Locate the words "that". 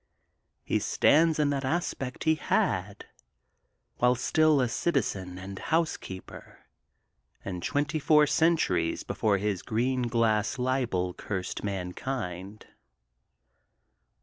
1.51-1.63